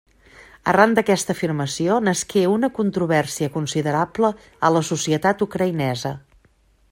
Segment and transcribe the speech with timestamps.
[0.71, 4.33] Arran d'aquesta afirmació, nasqué una controvèrsia considerable
[4.71, 6.15] a la societat ucraïnesa.